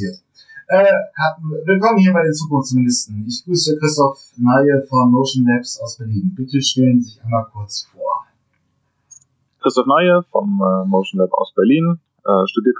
[0.00, 0.18] passiert.
[0.68, 0.84] Äh,
[1.66, 3.24] willkommen hier bei den Zukunftsministern.
[3.26, 6.32] Ich grüße Christoph Naye von Motion Labs aus Berlin.
[6.36, 8.26] Bitte stellen Sie sich einmal kurz vor.
[9.60, 12.76] Christoph Naye vom äh, Motion Lab aus Berlin, äh, studiert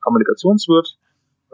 [0.00, 0.98] Kommunikationswirt,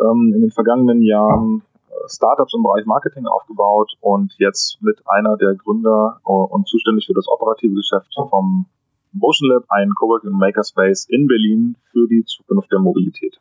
[0.00, 5.36] ähm, in den vergangenen Jahren äh, Startups im Bereich Marketing aufgebaut und jetzt mit einer
[5.36, 8.66] der Gründer äh, und zuständig für das operative Geschäft vom
[9.12, 13.38] Motion Lab, ein Coworking Makerspace in Berlin für die Zukunft der Mobilität.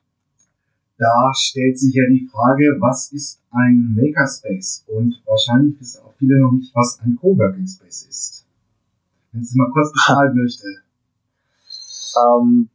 [0.98, 4.86] Da stellt sich ja die Frage, was ist ein Makerspace?
[4.88, 8.46] Und wahrscheinlich wissen auch viele noch nicht, was ein Coworking Space ist.
[9.32, 10.66] Wenn Sie mal kurz beschreiben möchte.
[12.18, 12.70] Ähm,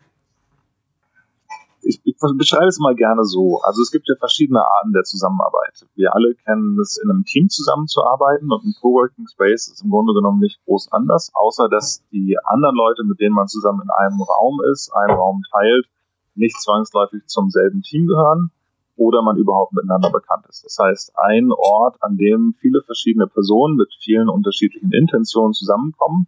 [1.82, 3.60] ich, ich beschreibe es mal gerne so.
[3.62, 5.84] Also es gibt ja verschiedene Arten der Zusammenarbeit.
[5.96, 10.14] Wir alle kennen es, in einem Team zusammenzuarbeiten und ein Coworking Space ist im Grunde
[10.14, 14.22] genommen nicht groß anders, außer dass die anderen Leute, mit denen man zusammen in einem
[14.22, 15.86] Raum ist, einen Raum teilt,
[16.34, 18.50] nicht zwangsläufig zum selben Team gehören
[18.96, 20.64] oder man überhaupt miteinander bekannt ist.
[20.64, 26.27] Das heißt, ein Ort, an dem viele verschiedene Personen mit vielen unterschiedlichen Intentionen zusammenkommen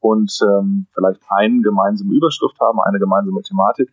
[0.00, 3.92] und ähm, vielleicht eine gemeinsame Überschrift haben, eine gemeinsame Thematik,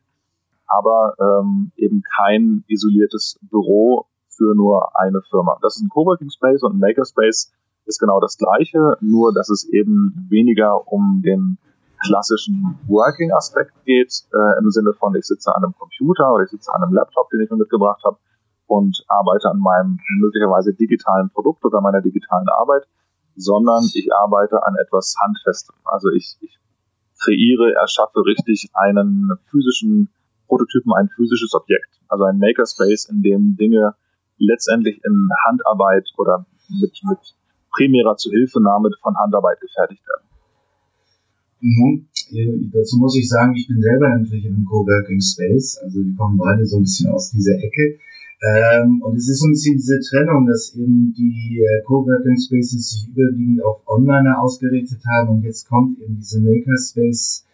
[0.66, 5.58] aber ähm, eben kein isoliertes Büro für nur eine Firma.
[5.62, 7.52] Das ist ein Coworking Space und ein Makerspace
[7.86, 11.58] ist genau das gleiche, nur dass es eben weniger um den
[12.06, 16.74] klassischen Working-Aspekt geht, äh, im Sinne von, ich sitze an einem Computer oder ich sitze
[16.74, 18.18] an einem Laptop, den ich mir mitgebracht habe
[18.68, 22.84] und arbeite an meinem möglicherweise digitalen Produkt oder meiner digitalen Arbeit,
[23.36, 25.76] sondern ich arbeite an etwas Handfestem.
[25.86, 26.58] Also ich, ich
[27.24, 30.10] kreiere, erschaffe richtig einen physischen
[30.48, 33.96] Prototypen, ein physisches Objekt, also ein Makerspace, in dem Dinge
[34.38, 36.46] letztendlich in Handarbeit oder
[36.82, 37.20] mit, mit
[37.72, 40.28] primärer Zuhilfenahme von Handarbeit gefertigt werden.
[41.62, 42.08] Mhm.
[42.72, 46.38] Dazu muss ich sagen, ich bin selber natürlich in einem Coworking Space, also wir kommen
[46.38, 48.00] beide so ein bisschen aus dieser Ecke.
[48.40, 52.92] Ähm, und es ist so ein bisschen diese Trennung, dass eben die äh, Coworking Spaces
[52.92, 57.46] sich überwiegend auf Online ausgerichtet haben und jetzt kommt eben diese Makerspace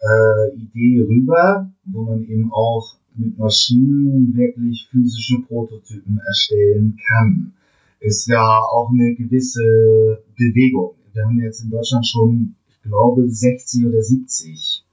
[0.00, 7.52] äh, Idee rüber, wo man eben auch mit Maschinen wirklich physische Prototypen erstellen kann.
[7.98, 10.94] Ist ja auch eine gewisse Bewegung.
[11.12, 14.84] Wir haben jetzt in Deutschland schon glaube 60 oder 70.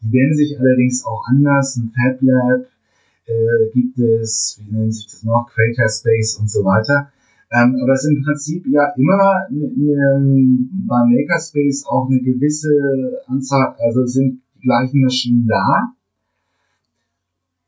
[0.00, 1.76] Die nennen sich allerdings auch anders.
[1.76, 2.66] Ein Fab Lab
[3.26, 7.10] äh, gibt es, wie nennen sich das noch, Creator Space und so weiter.
[7.50, 13.22] Ähm, aber es ist im Prinzip ja immer ne, ne, beim Makerspace auch eine gewisse
[13.28, 15.94] Anzahl, also sind die gleichen Maschinen da.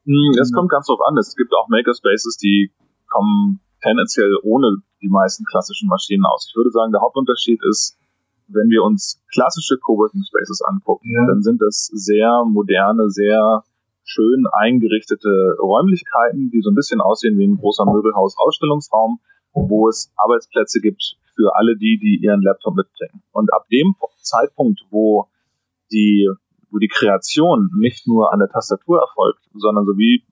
[0.05, 1.17] Hm, es kommt ganz drauf an.
[1.19, 2.73] Es gibt auch Makerspaces, die
[3.07, 6.49] kommen tendenziell ohne die meisten klassischen Maschinen aus.
[6.49, 7.97] Ich würde sagen, der Hauptunterschied ist,
[8.49, 11.27] wenn wir uns klassische Coworking Spaces angucken, ja.
[11.27, 13.65] dann sind das sehr moderne, sehr
[14.05, 19.19] schön eingerichtete Räumlichkeiten, die so ein bisschen aussehen wie ein großer Möbelhaus-Ausstellungsraum,
[19.53, 23.23] wo es Arbeitsplätze gibt für alle die, die ihren Laptop mitbringen.
[23.33, 25.29] Und ab dem Zeitpunkt, wo
[25.93, 26.31] die,
[26.71, 30.25] wo die Kreation nicht nur an der Tastatur erfolgt, sondern so wie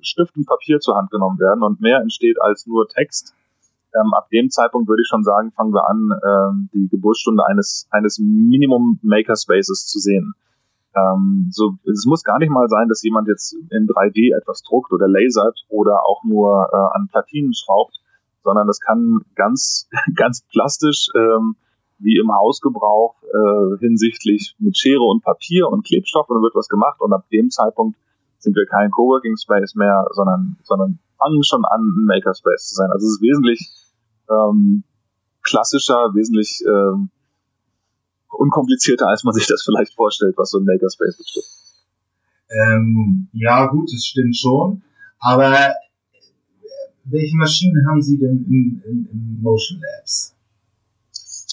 [0.00, 3.34] Stift und Papier zur Hand genommen werden und mehr entsteht als nur Text,
[3.94, 7.86] ähm, ab dem Zeitpunkt würde ich schon sagen, fangen wir an, ähm, die Geburtsstunde eines,
[7.90, 10.34] eines Minimum Makerspaces zu sehen.
[10.94, 14.92] Ähm, so, es muss gar nicht mal sein, dass jemand jetzt in 3D etwas druckt
[14.92, 18.00] oder lasert oder auch nur äh, an Platinen schraubt,
[18.42, 21.56] sondern das kann ganz, ganz plastisch, ähm,
[21.98, 26.68] wie im Hausgebrauch, äh, hinsichtlich mit Schere und Papier und Klebstoff und dann wird was
[26.68, 27.96] gemacht und ab dem Zeitpunkt
[28.38, 32.90] sind wir kein Coworking Space mehr, sondern, sondern fangen schon an, ein Makerspace zu sein.
[32.90, 33.70] Also es ist wesentlich
[34.32, 34.84] ähm,
[35.42, 37.10] klassischer, wesentlich ähm,
[38.28, 41.62] unkomplizierter, als man sich das vielleicht vorstellt, was so ein Makerspace betrifft.
[42.50, 44.82] Ähm, ja, gut, das stimmt schon.
[45.18, 45.72] Aber äh,
[47.04, 50.36] welche Maschinen haben Sie denn im, im, im Motion Labs?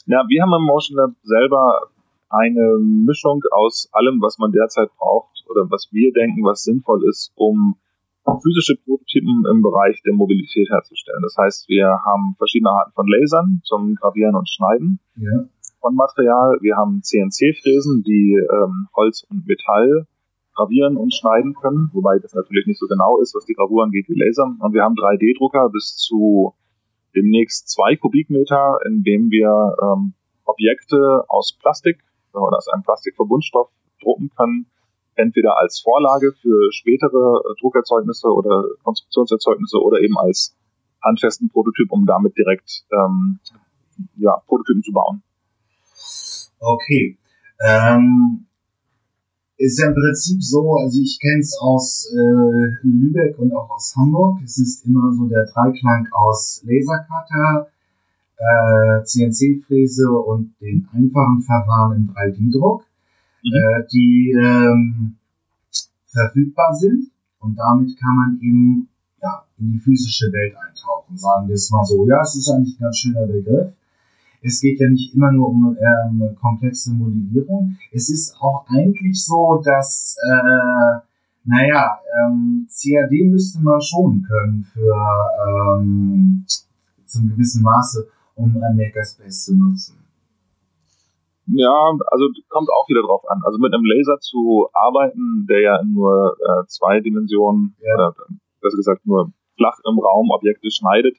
[0.06, 1.90] Ja, wir haben im Motion Lab selber
[2.30, 7.32] eine Mischung aus allem, was man derzeit braucht oder was wir denken, was sinnvoll ist,
[7.36, 7.78] um
[8.38, 11.22] physische Prototypen im Bereich der Mobilität herzustellen.
[11.24, 15.46] Das heißt, wir haben verschiedene Arten von Lasern zum Gravieren und Schneiden ja.
[15.82, 16.58] von Material.
[16.62, 20.08] Wir haben CNC-Fräsen, die ähm, Holz und Metall
[20.56, 24.10] gravieren und schneiden können, wobei das natürlich nicht so genau ist, was die Gravur angeht
[24.10, 24.54] wie Laser.
[24.60, 26.54] Und wir haben 3D-Drucker bis zu
[27.16, 30.14] demnächst zwei Kubikmeter, in dem wir ähm,
[30.44, 32.00] Objekte aus Plastik
[32.34, 33.70] oder aus einem Plastikverbundstoff
[34.02, 34.66] drucken können
[35.20, 40.56] entweder als Vorlage für spätere äh, Druckerzeugnisse oder Konstruktionserzeugnisse oder eben als
[41.04, 43.40] handfesten Prototyp, um damit direkt ähm,
[44.18, 45.22] ja, Prototypen zu bauen.
[46.60, 47.18] Okay.
[47.62, 48.46] Ähm,
[49.58, 53.94] ist ja im Prinzip so, also ich kenne es aus äh, Lübeck und auch aus
[53.96, 54.40] Hamburg.
[54.44, 57.68] Es ist immer so der Dreiklang aus Lasercutter,
[58.38, 62.86] äh, CNC-Fräse und den einfachen Verfahren im 3D-Druck,
[63.44, 63.54] mhm.
[63.54, 65.16] äh, die ähm,
[66.08, 67.12] verfügbar sind.
[67.40, 68.90] Und damit kann man eben
[69.22, 71.18] ja, in die physische Welt eintauchen.
[71.18, 72.08] Sagen wir es mal so.
[72.08, 73.74] Ja, es ist eigentlich ein ganz schöner Begriff.
[74.42, 77.78] Es geht ja nicht immer nur um ähm, komplexe Modellierung.
[77.92, 81.00] Es ist auch eigentlich so, dass, äh,
[81.44, 84.96] naja, ähm, CAD müsste man schon können für
[85.46, 86.46] ähm,
[87.06, 89.99] zum gewissen Maße, um ein Makerspace zu nutzen.
[91.52, 93.42] Ja, also kommt auch wieder drauf an.
[93.44, 98.10] Also mit einem Laser zu arbeiten, der ja in nur äh, zwei Dimensionen, ja.
[98.10, 98.12] äh,
[98.62, 101.18] besser gesagt nur flach im Raum Objekte schneidet,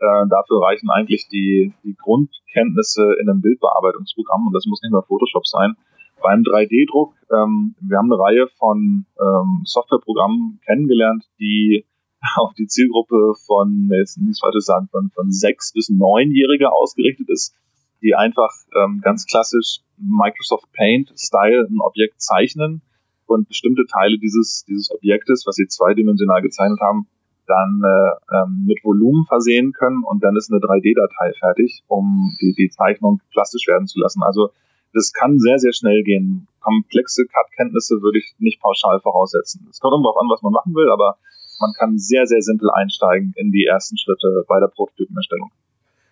[0.00, 5.02] äh, dafür reichen eigentlich die, die Grundkenntnisse in einem Bildbearbeitungsprogramm und das muss nicht mehr
[5.02, 5.74] Photoshop sein.
[6.22, 11.84] Beim 3D-Druck, ähm, wir haben eine Reihe von ähm, Softwareprogrammen kennengelernt, die
[12.36, 17.54] auf die Zielgruppe von, jetzt nicht falsch sagen, von, von sechs bis neunjährige ausgerichtet ist,
[18.02, 22.82] die einfach ähm, ganz klassisch Microsoft Paint Style ein Objekt zeichnen
[23.26, 27.08] und bestimmte Teile dieses, dieses Objektes, was sie zweidimensional gezeichnet haben,
[27.46, 32.54] dann äh, ähm, mit Volumen versehen können und dann ist eine 3D-Datei fertig, um die,
[32.54, 34.22] die Zeichnung plastisch werden zu lassen.
[34.22, 34.50] Also
[34.92, 36.46] das kann sehr, sehr schnell gehen.
[36.60, 39.66] Komplexe Cut-Kenntnisse würde ich nicht pauschal voraussetzen.
[39.70, 41.16] Es kommt immer darauf an, was man machen will, aber
[41.60, 45.50] man kann sehr, sehr simpel einsteigen in die ersten Schritte bei der Prototypenerstellung.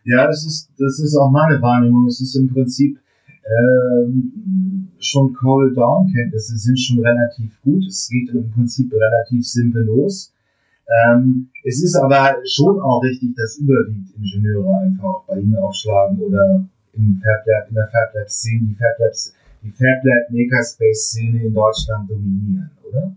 [0.07, 2.07] Ja, das ist, das ist auch meine Wahrnehmung.
[2.07, 2.99] Es ist im Prinzip
[3.45, 7.85] ähm, schon Call-Down-Kenntnisse sind schon relativ gut.
[7.87, 10.33] Es geht im Prinzip relativ simpel los.
[10.87, 16.21] Ähm, es ist aber schon auch richtig, dass überwiegend Ingenieure einfach auch bei Ihnen aufschlagen
[16.21, 19.13] oder im FabLab, in der FabLab-Szene, die FabLab,
[19.63, 23.17] die FabLab Makerspace-Szene in Deutschland dominieren, oder?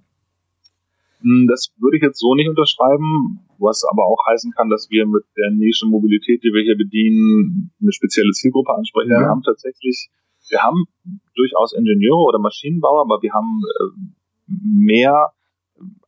[1.22, 5.06] Hm, das würde ich jetzt so nicht unterschreiben, was aber auch heißen kann, dass wir
[5.06, 9.12] mit der Nische Mobilität, die wir hier bedienen, eine spezielle Zielgruppe ansprechen.
[9.12, 9.20] Ja.
[9.20, 10.10] Wir haben tatsächlich,
[10.50, 10.86] wir haben
[11.36, 14.02] durchaus Ingenieure oder Maschinenbauer, aber wir haben äh,
[14.48, 15.34] mehr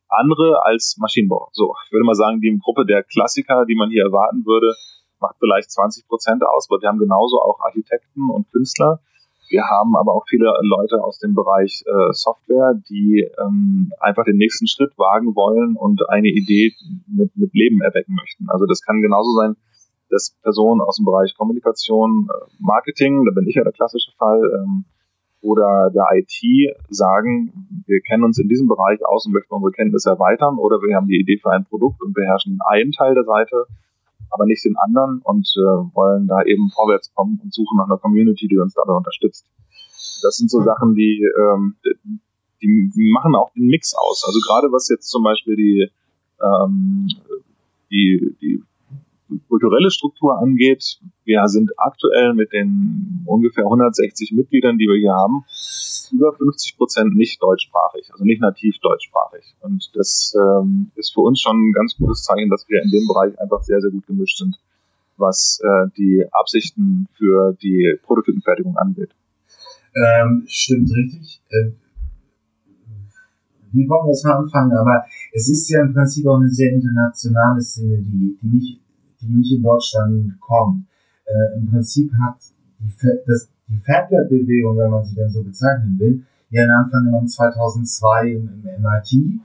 [0.09, 1.49] andere als Maschinenbauer.
[1.53, 4.73] So, ich würde mal sagen, die Gruppe der Klassiker, die man hier erwarten würde,
[5.19, 8.99] macht vielleicht 20 Prozent aus, aber wir haben genauso auch Architekten und Künstler.
[9.51, 14.37] Wir haben aber auch viele Leute aus dem Bereich äh, Software, die ähm, einfach den
[14.37, 16.73] nächsten Schritt wagen wollen und eine Idee
[17.05, 18.49] mit, mit Leben erwecken möchten.
[18.49, 19.57] Also das kann genauso sein,
[20.09, 24.39] dass Personen aus dem Bereich Kommunikation, äh, Marketing, da bin ich ja der klassische Fall,
[24.55, 24.85] ähm,
[25.41, 30.11] oder der IT sagen, wir kennen uns in diesem Bereich aus und möchten unsere Kenntnisse
[30.11, 33.65] erweitern oder wir haben die Idee für ein Produkt und beherrschen einen Teil der Seite,
[34.31, 37.97] aber nicht den anderen und äh, wollen da eben vorwärts kommen und suchen nach einer
[37.97, 39.45] Community, die uns dabei unterstützt.
[40.23, 41.75] Das sind so Sachen, die, ähm,
[42.61, 44.23] die, die machen auch den Mix aus.
[44.25, 45.91] Also gerade was jetzt zum Beispiel die,
[46.41, 47.07] ähm,
[47.89, 48.63] die, die
[49.47, 55.45] kulturelle Struktur angeht, wir sind aktuell mit den ungefähr 160 Mitgliedern, die wir hier haben,
[56.11, 59.55] über 50 Prozent nicht deutschsprachig, also nicht nativ deutschsprachig.
[59.61, 63.07] Und das ähm, ist für uns schon ein ganz gutes Zeichen, dass wir in dem
[63.07, 64.57] Bereich einfach sehr, sehr gut gemischt sind,
[65.17, 69.11] was äh, die Absichten für die Prototypenfertigung angeht.
[69.95, 71.41] Ähm, stimmt richtig.
[71.49, 71.71] Äh,
[73.73, 74.73] wie wollen wir mal anfangen?
[74.73, 78.79] Aber es ist ja im Prinzip auch eine sehr internationale Szene, die, die nicht
[79.21, 80.87] die nicht in Deutschland kommen.
[81.25, 82.37] Äh, Im Prinzip hat
[82.79, 82.91] die,
[83.25, 88.63] das, die FabLab-Bewegung, wenn man sie denn so bezeichnen will, ihren Anfang genommen 2002 im,
[88.65, 89.41] im MIT.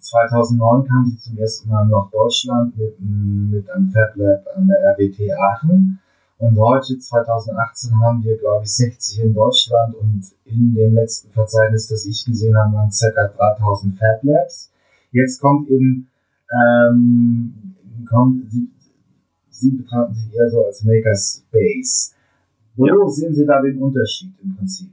[0.00, 5.32] 2009 kam sie zum ersten Mal nach Deutschland mit, mit einem FabLab an der RWT
[5.32, 6.00] Aachen.
[6.38, 11.88] Und heute, 2018, haben wir, glaube ich, 60 in Deutschland und in dem letzten Verzeichnis,
[11.88, 13.26] das ich gesehen habe, waren ca.
[13.26, 14.70] 3000 FabLabs.
[15.10, 16.08] Jetzt kommt eben,
[16.52, 17.74] ähm,
[18.08, 18.52] kommt,
[19.58, 22.14] Sie betrachten sich eher so als Makerspace.
[22.76, 23.08] Wo ja.
[23.08, 24.90] sehen Sie da den Unterschied im Prinzip?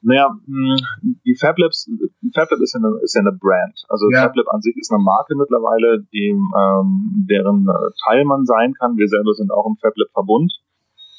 [0.00, 0.76] Naja, hm,
[1.24, 1.90] die FabLabs,
[2.34, 3.84] FabLab ist ja eine, ist ja eine Brand.
[3.88, 4.22] Also ja.
[4.22, 8.96] FabLab an sich ist eine Marke mittlerweile, die, ähm, deren äh, Teil man sein kann.
[8.96, 10.52] Wir selber sind auch im FabLab-Verbund.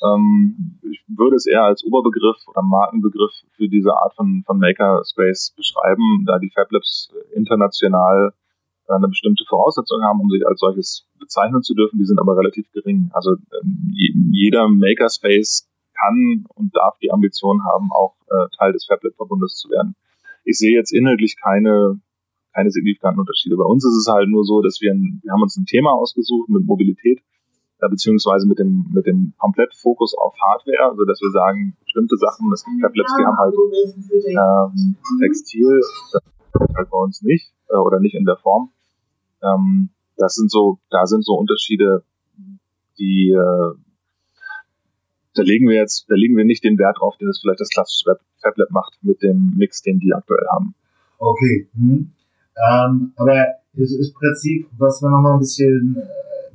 [0.04, 5.54] Ähm, ich würde es eher als Oberbegriff oder Markenbegriff für diese Art von, von Makerspace
[5.56, 8.34] beschreiben, da die FabLabs international
[8.96, 12.00] eine bestimmte Voraussetzung haben, um sich als solches bezeichnen zu dürfen.
[12.00, 13.10] Die sind aber relativ gering.
[13.14, 13.94] Also ähm,
[14.32, 19.96] jeder Makerspace kann und darf die Ambition haben, auch äh, Teil des Fablet-Verbundes zu werden.
[20.44, 22.00] Ich sehe jetzt inhaltlich keine,
[22.54, 23.58] keine signifikanten Unterschiede.
[23.58, 25.92] Bei uns ist es halt nur so, dass wir, ein, wir haben uns ein Thema
[25.92, 27.22] ausgesucht mit Mobilität
[27.82, 32.52] äh, beziehungsweise mit dem, mit dem Komplettfokus auf Hardware, so dass wir sagen, bestimmte Sachen,
[32.54, 33.56] es gibt Fablabs, die haben halt
[34.28, 35.80] ähm, Textil,
[36.12, 36.24] das
[36.76, 38.72] halt bei uns nicht, äh, oder nicht in der Form.
[39.44, 42.04] Ähm, das sind so, da sind so Unterschiede,
[42.98, 43.76] die äh,
[45.36, 47.70] da legen wir jetzt, da legen wir nicht den Wert drauf, den es vielleicht das
[47.70, 50.76] klassische Fablet macht mit dem Mix, den die aktuell haben.
[51.18, 51.68] Okay.
[51.76, 52.12] Hm.
[52.70, 56.08] Ähm, aber es ist Prinzip, was wir nochmal ein bisschen, äh,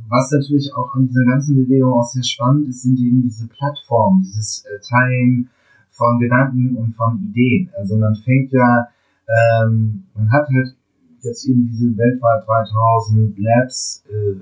[0.08, 4.22] was natürlich auch an dieser ganzen Bewegung auch sehr spannend ist, sind eben diese Plattformen,
[4.22, 5.48] dieses äh, Teilen
[5.88, 7.70] von Gedanken und von Ideen.
[7.78, 8.88] Also man fängt ja,
[9.28, 10.76] ähm, man hat halt
[11.24, 14.36] jetzt eben diese weltweit 3000 Labs, äh,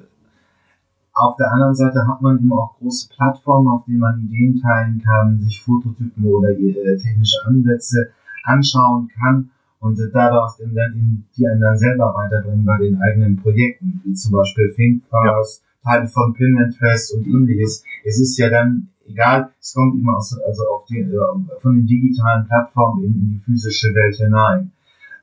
[1.14, 5.02] auf der anderen Seite hat man eben auch große Plattformen, auf denen man Ideen teilen
[5.04, 8.10] kann, sich Fototypen oder äh, technische Ansätze
[8.44, 14.00] anschauen kann und daraus dann eben die einen dann selber weiterbringen bei den eigenen Projekten,
[14.04, 15.62] wie zum Beispiel ThinkFast.
[15.82, 17.82] Teile von Pinterest und ähnliches.
[18.04, 21.86] Es ist ja dann egal, es kommt immer aus, also auf die, äh, von den
[21.86, 24.72] digitalen Plattformen eben in die physische Welt hinein.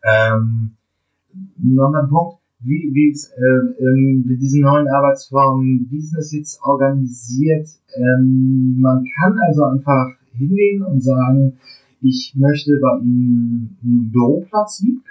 [0.04, 0.72] Ähm,
[1.58, 6.62] noch ein Punkt, wie, wie äh, ähm, mit diesen neuen Arbeitsformen, wie ist das jetzt
[6.62, 7.67] organisiert?
[7.96, 11.58] Ähm, man kann also einfach hingehen und sagen,
[12.01, 15.03] ich möchte bei Ihnen einen Büroplatz mieten.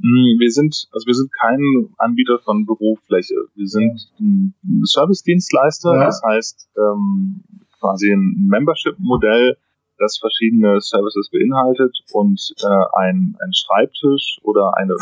[0.00, 1.60] Hm, wir sind, also wir sind kein
[1.98, 3.34] Anbieter von Bürofläche.
[3.54, 4.54] Wir sind ein
[4.84, 6.04] Service-Dienstleister, ja.
[6.04, 7.42] das heißt ähm,
[7.80, 9.56] quasi ein Membership-Modell,
[9.98, 14.96] das verschiedene Services beinhaltet und äh, ein, ein Schreibtisch oder eine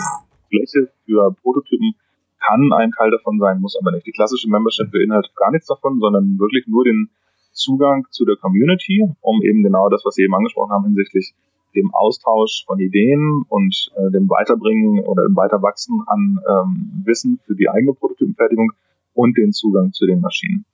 [0.48, 1.94] Fläche für Prototypen
[2.38, 4.06] kann ein Teil davon sein, muss aber nicht.
[4.06, 7.10] Die klassische Membership beinhaltet gar nichts davon, sondern wirklich nur den
[7.52, 11.34] Zugang zu der Community, um eben genau das, was Sie eben angesprochen haben, hinsichtlich
[11.74, 17.54] dem Austausch von Ideen und äh, dem Weiterbringen oder dem Weiterwachsen an ähm, Wissen für
[17.54, 18.72] die eigene Prototypenfertigung
[19.14, 20.64] und den Zugang zu den Maschinen.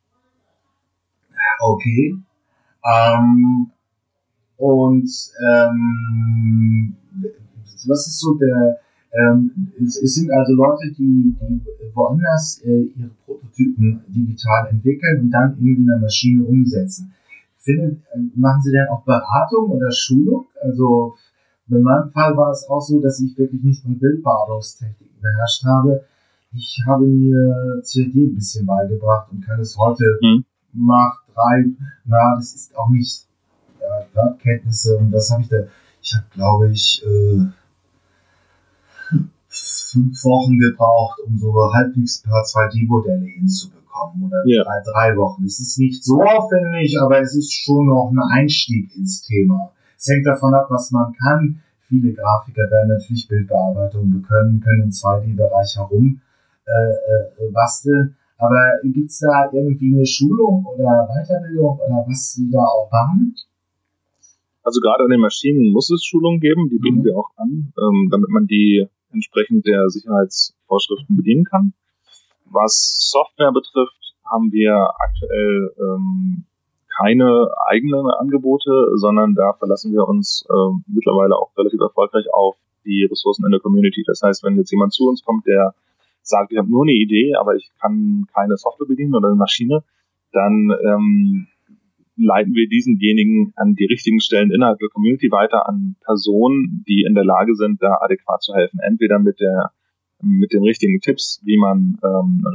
[1.60, 2.16] Okay.
[2.84, 3.70] Ähm,
[4.62, 5.10] und
[5.44, 6.94] ähm,
[7.86, 8.78] was ist so der
[9.12, 11.60] ähm, es, es, sind also Leute, die, die
[11.94, 17.12] woanders äh, ihre Prototypen digital entwickeln und dann eben in der Maschine umsetzen.
[17.58, 17.98] Findet,
[18.34, 20.46] machen Sie denn auch Beratung oder Schulung?
[20.62, 21.14] Also
[21.68, 26.04] in meinem Fall war es auch so, dass ich wirklich nicht mal Bildbearbeitungstechniken beherrscht habe.
[26.54, 30.44] Ich habe mir CAD ein bisschen beigebracht und kann es heute mhm.
[30.72, 31.66] nach drei,
[32.04, 33.26] na, das ist auch nicht
[34.00, 35.56] ja, Wertkenntnisse und das habe ich da,
[36.02, 37.46] ich habe glaube ich, äh,
[39.92, 44.64] fünf Wochen gebraucht, um so halbwegs ein paar 2D-Modelle hinzubekommen oder ja.
[44.64, 45.44] drei, drei Wochen.
[45.44, 49.72] Es ist nicht so aufwendig, aber es ist schon noch ein Einstieg ins Thema.
[49.98, 51.60] Es hängt davon ab, was man kann.
[51.88, 56.20] Viele Grafiker werden natürlich Bildbearbeitung können, können im 2D-Bereich herum
[56.64, 58.16] äh, äh, basteln.
[58.38, 63.36] Aber gibt's da irgendwie eine Schulung oder Weiterbildung oder was Sie da auch machen?
[64.62, 67.04] Also gerade an den Maschinen muss es Schulungen geben, die bieten mhm.
[67.04, 71.74] wir auch an, ähm, damit man die entsprechend der Sicherheitsvorschriften bedienen kann.
[72.46, 76.44] Was Software betrifft, haben wir aktuell ähm,
[76.96, 83.06] keine eigenen Angebote, sondern da verlassen wir uns äh, mittlerweile auch relativ erfolgreich auf die
[83.10, 84.02] Ressourcen in der Community.
[84.06, 85.74] Das heißt, wenn jetzt jemand zu uns kommt, der
[86.22, 89.82] sagt, ich habe nur eine Idee, aber ich kann keine Software bedienen oder eine Maschine,
[90.32, 91.48] dann ähm,
[92.22, 97.14] leiten wir diesenjenigen an die richtigen Stellen innerhalb der Community weiter, an Personen, die in
[97.14, 98.80] der Lage sind, da adäquat zu helfen.
[98.80, 99.72] Entweder mit der
[100.24, 102.46] mit den richtigen Tipps, wie man ähm,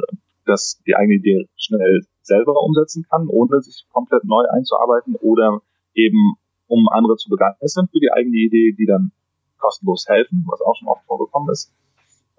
[0.45, 5.62] das, die eigene Idee schnell selber umsetzen kann, ohne sich komplett neu einzuarbeiten, oder
[5.93, 6.36] eben
[6.67, 9.12] um andere zu begeistern für die eigene Idee, die dann
[9.57, 11.74] kostenlos helfen, was auch schon oft vorgekommen ist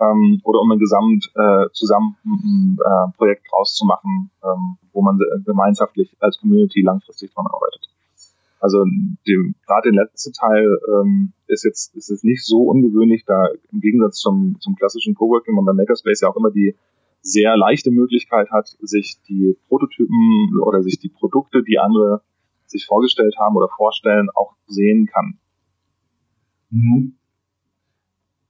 [0.01, 5.03] ähm, oder um ein gesamt äh, zusammen ein äh, Projekt draus zu machen, ähm, wo
[5.03, 7.89] man gemeinschaftlich als Community langfristig dran arbeitet.
[8.61, 8.85] Also
[9.67, 14.17] gerade der letzte Teil ähm, ist jetzt ist es nicht so ungewöhnlich, da im Gegensatz
[14.17, 16.75] zum, zum klassischen Coworking und beim Makerspace ja auch immer die
[17.23, 22.23] sehr leichte Möglichkeit hat, sich die Prototypen oder sich die Produkte, die andere
[22.67, 25.39] sich vorgestellt haben oder vorstellen, auch sehen kann.
[26.71, 27.15] Mhm.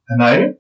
[0.09, 0.57] Nein?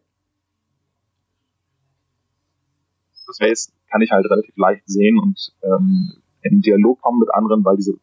[3.28, 7.64] Das Face kann ich halt relativ leicht sehen und ähm, in Dialog kommen mit anderen,
[7.64, 7.94] weil diese,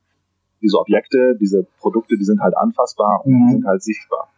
[0.62, 3.51] diese Objekte, diese Produkte, die sind halt anfassbar und mhm.
[3.51, 4.29] sind halt sichtbar.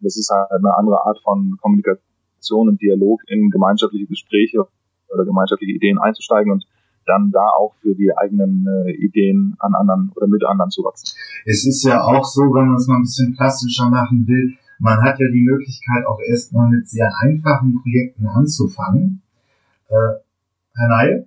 [0.00, 4.66] Das ist halt eine andere Art von Kommunikation und Dialog in gemeinschaftliche Gespräche
[5.08, 6.66] oder gemeinschaftliche Ideen einzusteigen und
[7.06, 11.14] dann da auch für die eigenen äh, Ideen an anderen oder mit anderen zu wachsen.
[11.44, 15.02] Es ist ja auch so, wenn man es mal ein bisschen plastischer machen will, man
[15.02, 19.22] hat ja die Möglichkeit auch erstmal mit sehr einfachen Projekten anzufangen.
[19.88, 20.23] Äh,
[20.76, 21.26] Herr Ney?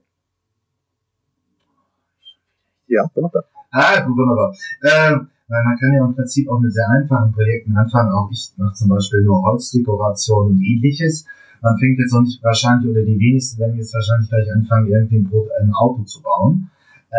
[2.87, 3.39] Ja, bin noch da.
[3.71, 4.53] Ah, gut, wunderbar.
[4.83, 8.11] Ähm, weil man kann ja im Prinzip auch mit sehr einfachen Projekten anfangen.
[8.11, 11.25] Auch ich mache zum Beispiel nur Holzdekoration und ähnliches.
[11.61, 15.17] Man fängt jetzt noch nicht wahrscheinlich, oder die wenigsten werden jetzt wahrscheinlich gleich anfangen, irgendwie
[15.17, 16.69] ein, ein Auto zu bauen.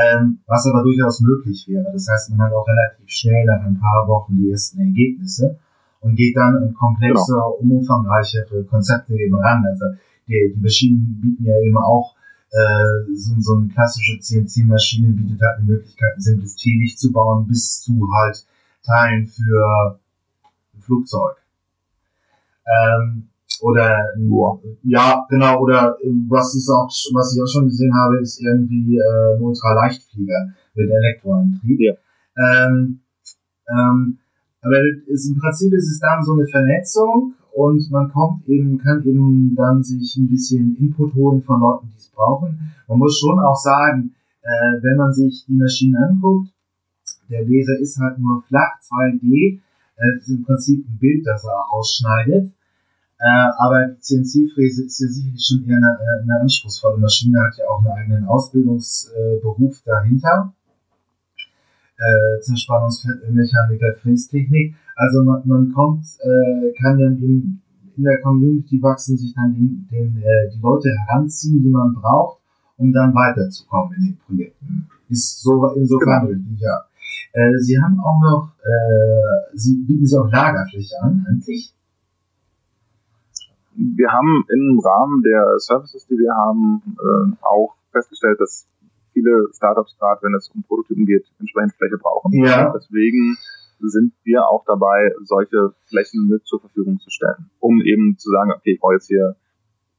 [0.04, 1.90] Ähm, was aber durchaus möglich wäre.
[1.92, 5.58] Das heißt, man hat auch relativ schnell nach ein paar Wochen die ersten Ergebnisse
[6.00, 7.58] und geht dann in komplexe, genau.
[7.58, 9.64] umfangreichere Konzepte eben ran.
[9.64, 9.86] Also
[10.28, 12.17] die, die Maschinen bieten ja eben auch
[12.50, 17.46] äh, so, so eine klassische CNC-Maschine bietet halt eine Möglichkeit, ein simples Teelicht zu bauen,
[17.46, 18.44] bis zu halt
[18.84, 20.00] Teilen für
[20.74, 21.36] ein Flugzeug.
[22.66, 23.28] Ähm,
[23.60, 24.60] oder wow.
[24.84, 25.96] ja, genau, oder
[26.28, 30.90] was ist auch, was ich auch schon gesehen habe, ist irgendwie äh, ein Ultraleichtflieger mit
[30.90, 31.80] Elektroantrieb.
[31.80, 31.94] Ja.
[32.36, 33.00] Ähm,
[33.68, 34.18] ähm,
[34.62, 39.02] aber ist, im Prinzip ist es dann so eine Vernetzung und man kommt eben, kann
[39.04, 42.72] eben dann sich ein bisschen Input holen von Leuten, die es brauchen.
[42.86, 46.50] Man muss schon auch sagen, äh, wenn man sich die Maschine anguckt,
[47.28, 49.58] der Laser ist halt nur flach, 2D,
[49.96, 52.52] äh, ist im Prinzip ein Bild, das er ausschneidet.
[53.18, 57.66] Äh, aber die CNC-Fräse ist ja sicherlich schon eher eine, eine anspruchsvolle Maschine, hat ja
[57.68, 60.54] auch einen eigenen Ausbildungsberuf dahinter.
[61.96, 64.76] Äh, Zerspannungsmechaniker, Frästechnik.
[64.98, 67.60] Also man, man kommt, äh, kann dann in,
[67.96, 72.40] in der Community wachsen, sich dann den, den, äh, die Leute heranziehen, die man braucht,
[72.78, 74.88] um dann weiterzukommen in den Projekten.
[75.08, 76.32] Ist so insofern genau.
[76.32, 76.84] richtig, ja.
[77.32, 81.72] Äh, Sie haben auch noch, äh, Sie bieten Sie auch Lagerfläche an, eigentlich?
[83.76, 88.66] Wir haben im Rahmen der Services, die wir haben, äh, auch festgestellt, dass
[89.12, 92.32] viele Startups gerade, wenn es um Prototypen geht, entsprechend Fläche brauchen.
[92.32, 92.72] Ja.
[92.74, 93.36] deswegen
[93.80, 98.52] sind wir auch dabei, solche Flächen mit zur Verfügung zu stellen, um eben zu sagen,
[98.52, 99.36] okay, ich baue jetzt hier,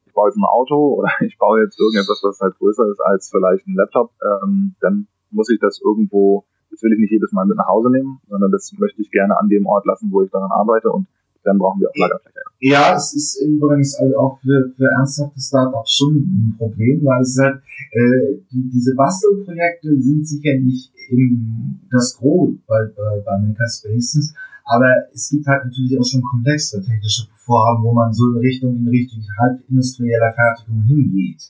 [0.06, 3.30] ich baue jetzt ein Auto oder ich baue jetzt irgendetwas, was halt größer ist als
[3.30, 7.46] vielleicht ein Laptop, ähm, dann muss ich das irgendwo, das will ich nicht jedes Mal
[7.46, 10.30] mit nach Hause nehmen, sondern das möchte ich gerne an dem Ort lassen, wo ich
[10.30, 11.06] daran arbeite und
[11.44, 12.40] dann brauchen wir auch Lagerfläche.
[12.60, 17.38] Ja, es ist übrigens also auch für, für ernsthafte Startups schon ein Problem, weil es
[17.40, 24.94] halt, äh, die, diese Bastelprojekte sind sicherlich eben das Gros bei, bei, bei Makerspaces, aber
[25.12, 28.88] es gibt halt natürlich auch schon komplexere technische Vorhaben, wo man so in Richtung, in
[28.88, 31.42] Richtung halb industrieller Fertigung hingeht.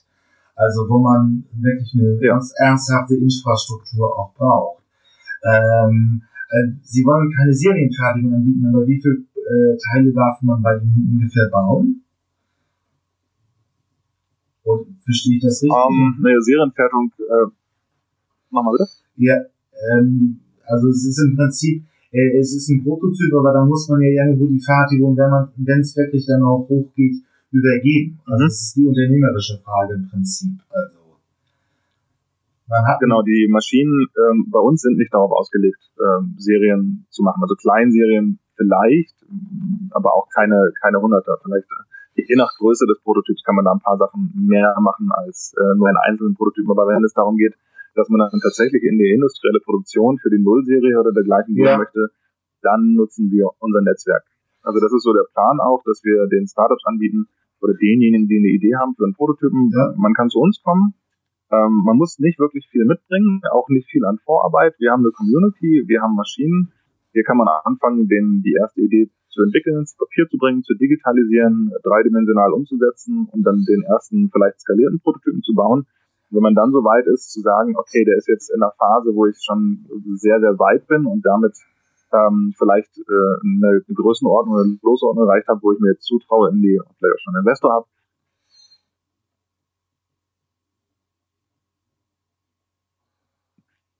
[0.55, 2.33] Also wo man wirklich eine ja.
[2.33, 4.83] ganz ernsthafte Infrastruktur auch braucht.
[5.43, 10.77] Ähm, äh, Sie wollen keine Serienfertigung anbieten, aber wie viel äh, Teile darf man bei
[10.77, 12.03] Ihnen ungefähr bauen?
[14.63, 15.71] Und verstehe ich das richtig?
[15.71, 17.49] Um, ähm, eine Serienfertigung, äh,
[18.51, 18.89] mach mal bitte.
[19.15, 19.35] Ja,
[19.91, 24.01] ähm, also es ist im Prinzip, äh, es ist ein Prototyp, aber da muss man
[24.01, 28.19] ja irgendwo die Fertigung, wenn man, wenn es wirklich dann auch hochgeht, übergeben.
[28.25, 28.47] Also mhm.
[28.47, 30.59] das ist die unternehmerische Frage im Prinzip.
[30.69, 31.01] Also
[32.67, 37.23] man hat genau die Maschinen ähm, bei uns sind nicht darauf ausgelegt, ähm, Serien zu
[37.23, 37.41] machen.
[37.41, 39.15] Also Kleinserien vielleicht,
[39.91, 41.37] aber auch keine, keine Hunderter.
[41.43, 41.67] Vielleicht
[42.15, 45.53] äh, je nach Größe des Prototyps kann man da ein paar Sachen mehr machen als
[45.57, 46.69] äh, nur einen einzelnen Prototyp.
[46.69, 47.55] Aber wenn es darum geht,
[47.95, 51.77] dass man dann tatsächlich in die industrielle Produktion für die Nullserie oder dergleichen gehen ja.
[51.77, 52.09] möchte,
[52.61, 54.23] dann nutzen wir unser Netzwerk.
[54.61, 57.27] Also das ist so der Plan auch, dass wir den Startups anbieten
[57.61, 59.71] oder denjenigen, die eine Idee haben für einen Prototypen.
[59.73, 59.93] Ja.
[59.97, 60.93] Man kann zu uns kommen.
[61.51, 64.75] Ähm, man muss nicht wirklich viel mitbringen, auch nicht viel an Vorarbeit.
[64.79, 66.71] Wir haben eine Community, wir haben Maschinen
[67.13, 70.73] hier kann man anfangen, den, die erste Idee zu entwickeln, zu Papier zu bringen, zu
[70.75, 75.85] digitalisieren, dreidimensional umzusetzen und dann den ersten vielleicht skalierten Prototypen zu bauen.
[76.31, 79.13] Wenn man dann so weit ist, zu sagen, okay, der ist jetzt in einer Phase,
[79.13, 81.55] wo ich schon sehr, sehr weit bin und damit
[82.13, 86.61] ähm, vielleicht äh, eine Größenordnung eine Größenordnung erreicht habe, wo ich mir jetzt zutraue, in
[86.61, 87.87] die, vielleicht auch schon einen Investor habe,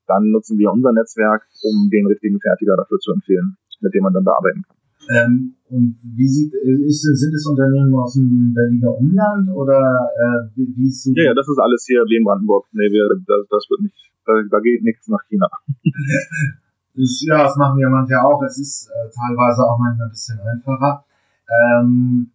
[0.06, 4.12] dann nutzen wir unser Netzwerk, um den richtigen Fertiger dafür zu empfehlen, mit dem man
[4.12, 4.81] dann da arbeiten kann.
[5.10, 10.74] Ähm, und wie sieht, ist, sind es Unternehmen aus dem Berliner Umland oder äh, wie,
[10.76, 11.12] wie ist so?
[11.14, 12.66] Ja, ja, das ist alles hier Berlin-Brandenburg.
[12.72, 13.94] Nee, wir, das, das wird nicht,
[14.26, 15.48] da, da geht nichts nach China.
[16.94, 18.42] das, ja, das machen ja manche auch.
[18.42, 21.04] Es ist äh, teilweise auch manchmal ein bisschen einfacher.
[21.48, 22.30] Ähm,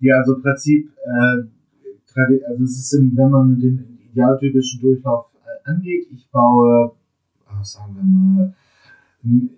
[0.00, 1.44] ja, also im Prinzip, äh,
[2.48, 6.06] also es ist, wenn man den idealtypischen Durchlauf angeht.
[6.12, 6.92] Ich baue,
[7.46, 8.54] ah, sagen wir mal,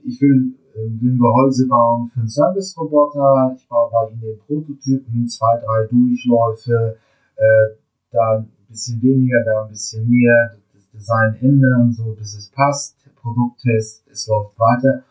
[0.04, 3.54] ich will, äh, will ein Gehäuse bauen für einen Service-Roboter.
[3.56, 6.96] Ich baue bei Ihnen den Prototypen, zwei, drei Durchläufe,
[7.36, 7.76] äh,
[8.10, 12.96] da ein bisschen weniger, da ein bisschen mehr, das Design ändern, so bis es passt,
[13.20, 15.02] Produkttest, es läuft weiter.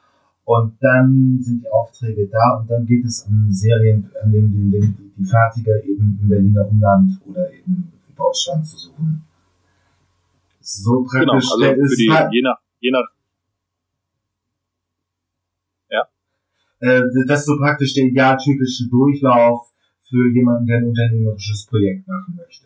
[0.45, 4.79] Und dann sind die Aufträge da und dann geht es an Serien, an denen die,
[4.79, 9.25] die, die Fertiger eben im Berliner Umland oder eben in Deutschland zu suchen
[10.61, 11.19] So praktisch.
[11.19, 13.14] Genau, also für die, je nach, je nach
[16.79, 19.71] äh, das ist so praktisch der idealtypische Durchlauf
[20.09, 22.65] für jemanden, der ein unternehmerisches Projekt machen möchte.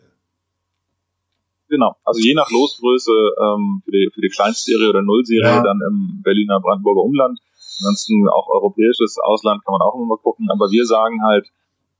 [1.68, 5.62] Genau, also je nach Losgröße ähm, für, die, für die Kleinstserie oder Nullserie ja.
[5.62, 7.38] dann im Berliner Brandenburger Umland.
[7.78, 11.46] Ansonsten auch europäisches Ausland kann man auch immer mal gucken, aber wir sagen halt,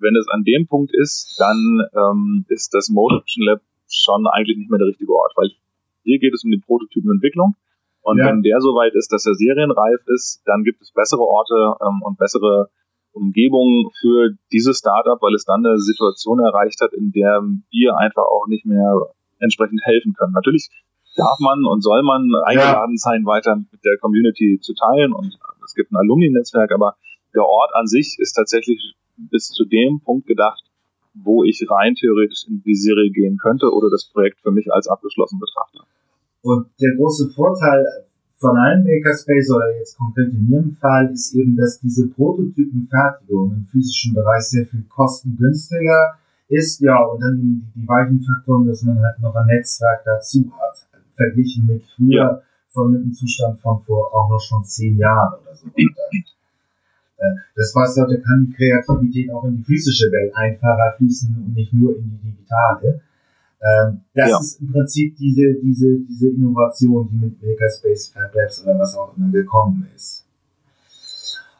[0.01, 4.71] wenn es an dem Punkt ist, dann ähm, ist das Motion Lab schon eigentlich nicht
[4.71, 5.51] mehr der richtige Ort, weil
[6.03, 7.55] hier geht es um die Prototypenentwicklung
[8.11, 8.27] und ja.
[8.27, 12.03] wenn der so weit ist, dass er serienreif ist, dann gibt es bessere Orte ähm,
[12.03, 12.69] und bessere
[13.13, 18.23] Umgebungen für dieses Startup, weil es dann eine Situation erreicht hat, in der wir einfach
[18.23, 20.33] auch nicht mehr entsprechend helfen können.
[20.33, 20.69] Natürlich
[21.17, 25.75] darf man und soll man eingeladen sein, weiter mit der Community zu teilen und es
[25.75, 26.97] gibt ein Alumni-Netzwerk, aber
[27.35, 30.63] der Ort an sich ist tatsächlich bis zu dem Punkt gedacht,
[31.15, 34.89] wo ich rein theoretisch in die Serie gehen könnte oder das Projekt für mich als
[34.89, 35.81] abgeschlossen betrachte.
[36.43, 37.85] Und der große Vorteil
[38.39, 43.67] von einem Makerspace oder jetzt konkret in Ihrem Fall ist eben, dass diese Prototypenfertigung im
[43.67, 46.15] physischen Bereich sehr viel kostengünstiger
[46.49, 50.51] ist, ja, und dann eben die weichen Faktoren, dass man halt noch ein Netzwerk dazu
[50.59, 52.43] hat, verglichen mit früher ja.
[52.71, 55.67] von mit dem Zustand von vor auch noch schon zehn Jahren oder so.
[57.21, 61.55] Äh, das heißt, heute kann die Kreativität auch in die physische Welt einfacher fließen und
[61.55, 63.03] nicht nur in die digitale.
[63.63, 64.41] Ähm, das ja.
[64.41, 69.31] ist im Prinzip diese, diese, diese Innovation, die mit Makerspace, FabLabs oder was auch immer
[69.31, 70.27] gekommen ist.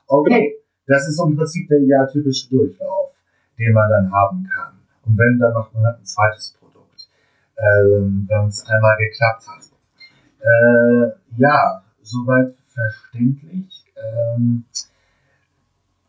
[0.07, 3.11] Okay, das ist im Prinzip der idealtypische Durchlauf,
[3.59, 4.75] den man dann haben kann.
[5.05, 7.09] Und wenn, dann macht man halt ein zweites Produkt,
[7.59, 9.65] ähm, wenn es einmal geklappt hat.
[10.41, 13.85] Äh, ja, soweit verständlich.
[13.97, 14.65] Ähm,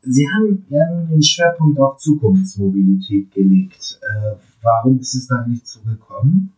[0.03, 3.99] Sie haben ja nun den Schwerpunkt auf Zukunftsmobilität gelegt.
[4.01, 6.53] Äh, warum ist es da nicht so gekommen?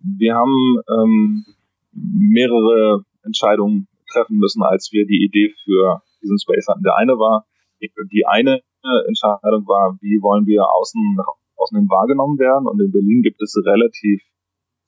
[0.00, 1.44] Wir haben ähm,
[1.92, 6.82] mehrere Entscheidungen treffen müssen, als wir die Idee für diesen Space hatten.
[6.82, 7.44] Der eine war,
[7.80, 8.60] die eine
[9.06, 11.18] Entscheidung war, wie wollen wir außen
[11.56, 12.66] außen hin wahrgenommen werden.
[12.66, 14.22] Und in Berlin gibt es relativ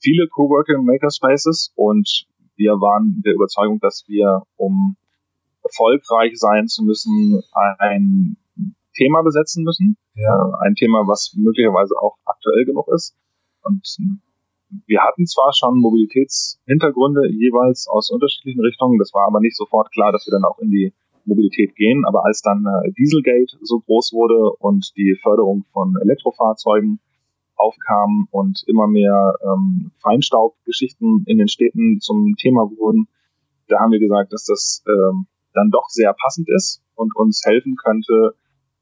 [0.01, 2.27] viele Coworking Makerspaces und
[2.57, 4.97] wir waren der Überzeugung, dass wir, um
[5.63, 7.43] erfolgreich sein zu müssen,
[7.79, 8.37] ein
[8.99, 9.97] Thema besetzen müssen.
[10.15, 10.35] Ja.
[10.35, 13.15] Äh, ein Thema, was möglicherweise auch aktuell genug ist.
[13.63, 13.87] Und
[14.87, 20.13] wir hatten zwar schon Mobilitätshintergründe jeweils aus unterschiedlichen Richtungen, das war aber nicht sofort klar,
[20.13, 20.93] dass wir dann auch in die
[21.25, 22.05] Mobilität gehen.
[22.07, 27.01] Aber als dann äh, Dieselgate so groß wurde und die Förderung von Elektrofahrzeugen
[27.57, 33.09] aufkam und immer mehr ähm, Feinstaubgeschichten in den Städten zum Thema wurden,
[33.69, 37.77] da haben wir gesagt, dass das ähm, dann doch sehr passend ist und uns helfen
[37.77, 38.35] könnte,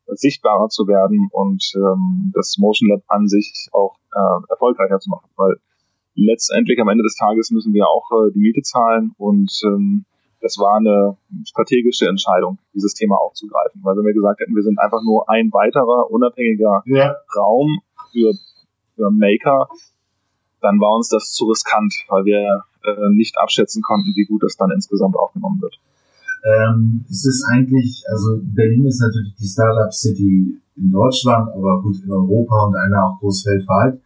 [0.08, 5.28] sichtbarer zu werden und ähm, das Motion Lab an sich auch äh, erfolgreicher zu machen.
[5.36, 5.56] Weil
[6.14, 10.04] letztendlich am Ende des Tages müssen wir auch äh, die Miete zahlen und ähm,
[10.40, 13.80] das war eine strategische Entscheidung, dieses Thema aufzugreifen.
[13.82, 17.16] Weil wenn wir gesagt hätten, wir sind einfach nur ein weiterer unabhängiger ja.
[17.36, 17.80] Raum
[18.12, 18.32] für,
[18.94, 19.68] für Maker,
[20.60, 24.56] dann war uns das zu riskant, weil wir äh, nicht abschätzen konnten, wie gut das
[24.56, 25.78] dann insgesamt aufgenommen wird
[26.44, 31.96] ähm, ist es eigentlich, also Berlin ist natürlich die Startup City in Deutschland, aber gut
[32.05, 33.99] in Europa und einer auch groß weltweit.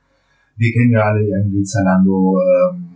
[0.56, 2.90] Wir kennen ja alle irgendwie Zalando, ähm,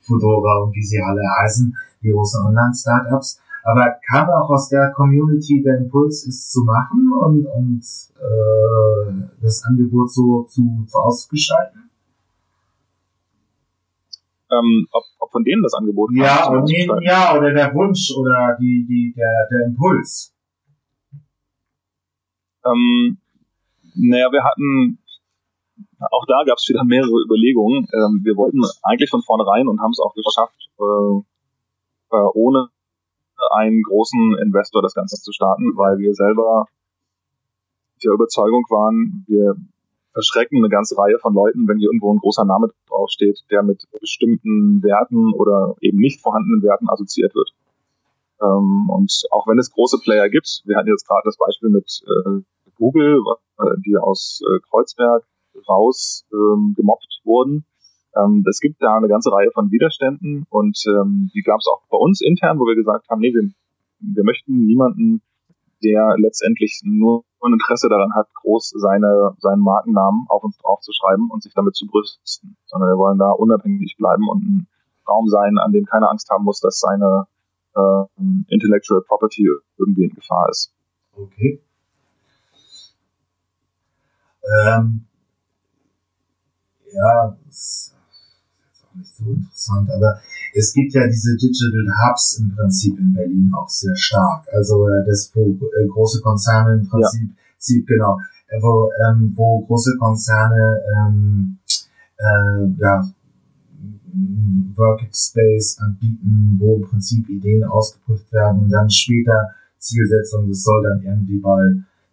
[0.00, 3.38] Fedora und wie sie alle heißen, die großen Online-Startups.
[3.64, 7.82] Aber kam auch aus der Community der Impuls, es zu machen und, und
[8.18, 11.81] äh, das Angebot so zu, zu ausgestalten?
[14.52, 16.24] Ähm, ob, ob von denen das Angebot kam.
[16.24, 20.34] Ja, oder, nee, ja, oder der Wunsch oder die, die, der, der Impuls.
[22.64, 23.18] Ähm,
[23.94, 24.98] naja, wir hatten,
[25.98, 27.88] auch da gab es wieder mehrere Überlegungen.
[27.92, 32.68] Ähm, wir wollten eigentlich von vornherein und haben es auch geschafft, äh, äh, ohne
[33.50, 36.66] einen großen Investor das Ganze zu starten, weil wir selber
[38.04, 39.56] der Überzeugung waren, wir
[40.12, 43.82] verschrecken eine ganze Reihe von Leuten, wenn hier irgendwo ein großer Name draufsteht, der mit
[44.00, 47.50] bestimmten Werten oder eben nicht vorhandenen Werten assoziiert wird.
[48.40, 52.02] Ähm, und auch wenn es große Player gibt, wir hatten jetzt gerade das Beispiel mit
[52.06, 52.42] äh,
[52.76, 53.22] Google,
[53.58, 55.24] äh, die aus äh, Kreuzberg
[55.68, 57.64] raus ähm, gemobbt wurden.
[58.16, 61.82] Ähm, es gibt da eine ganze Reihe von Widerständen und ähm, die gab es auch
[61.88, 63.48] bei uns intern, wo wir gesagt haben, nee, wir,
[64.00, 65.22] wir möchten niemanden
[65.82, 71.42] der letztendlich nur ein Interesse daran hat, groß seine, seinen Markennamen auf uns draufzuschreiben und
[71.42, 74.68] sich damit zu brüsten, sondern wir wollen da unabhängig bleiben und ein
[75.08, 77.26] Raum sein, an dem keiner Angst haben muss, dass seine
[77.74, 78.04] äh,
[78.48, 80.72] Intellectual Property irgendwie in Gefahr ist.
[81.14, 81.60] Okay.
[84.68, 85.06] Ähm,
[86.92, 87.36] ja,
[88.96, 90.18] nicht so interessant, aber
[90.54, 94.46] es gibt ja diese Digital Hubs im Prinzip in Berlin auch sehr stark.
[94.52, 97.30] Also äh, das, wo äh, große Konzerne im Prinzip,
[97.88, 97.96] ja.
[97.96, 101.58] genau, äh, wo, ähm, wo große Konzerne ähm,
[102.18, 103.08] äh, ja,
[104.76, 111.02] Workspace anbieten, wo im Prinzip Ideen ausgeprüft werden und dann später Zielsetzung, das soll dann
[111.02, 111.60] irgendwie bei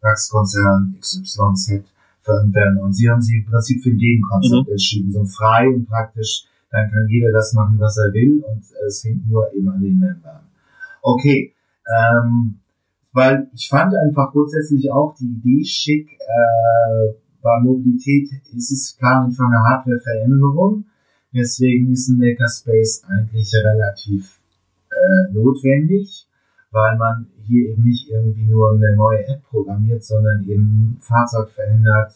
[0.01, 1.83] DAX-Konzern XYZ
[2.21, 2.77] verwendet werden.
[2.79, 4.71] Und sie haben sich im Prinzip für ein Gegenkonzept mhm.
[4.71, 9.03] entschieden, so frei und praktisch, dann kann jeder das machen, was er will und es
[9.03, 10.41] hängt nur eben an den Membern.
[11.01, 11.53] Okay,
[11.87, 12.59] ähm,
[13.13, 19.23] weil ich fand einfach grundsätzlich auch die Idee schick, äh, bei Mobilität ist es klar
[19.23, 20.85] einfach eine Hardware-Veränderung.
[21.33, 24.39] Deswegen ist ein Makerspace eigentlich relativ
[24.89, 26.27] äh, notwendig,
[26.71, 31.49] weil man hier eben nicht irgendwie nur eine neue App programmiert, sondern eben ein Fahrzeug
[31.49, 32.13] verändert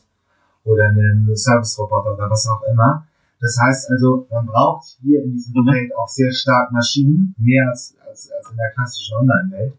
[0.64, 3.08] oder einen Service-Roboter oder was auch immer.
[3.44, 5.70] Das heißt also, man braucht hier in diesem mhm.
[5.70, 9.74] Feld auch sehr stark Maschinen, mehr als, als, als in der klassischen Online-Welt.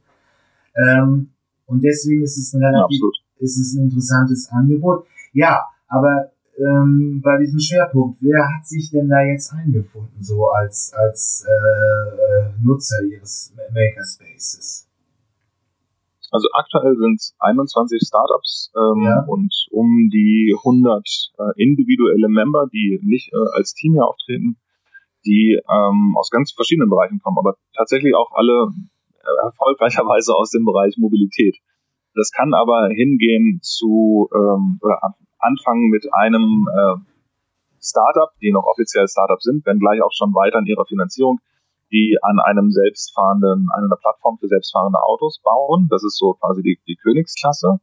[0.77, 1.31] Ähm,
[1.65, 5.07] und deswegen ist es ein relativ, ja, ist es ein interessantes Angebot.
[5.33, 10.93] Ja, aber ähm, bei diesem Schwerpunkt, wer hat sich denn da jetzt eingefunden, so als,
[10.95, 14.87] als äh, äh Nutzer ihres Makerspaces?
[16.35, 19.23] Also aktuell sind es 21 Startups ähm, ja.
[19.29, 21.07] und um die 100
[21.39, 24.57] äh, individuelle Member, die nicht äh, als Team hier auftreten,
[25.25, 28.67] die ähm, aus ganz verschiedenen Bereichen kommen, aber tatsächlich auch alle
[29.23, 31.55] äh, erfolgreicherweise aus dem Bereich Mobilität.
[32.17, 34.99] Das kann aber hingehen zu ähm, oder
[35.39, 36.97] anfangen mit einem äh,
[37.81, 41.39] Startup, die noch offiziell Startup sind, wenn gleich auch schon weiter in ihrer Finanzierung,
[41.95, 45.87] die an einem selbstfahrenden, an einer Plattform für selbstfahrende Autos bauen.
[45.89, 47.79] Das ist so quasi die, die Königsklasse.